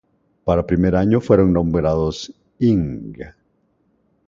[0.45, 3.19] Para Primer Año fueron nombrados: Ing.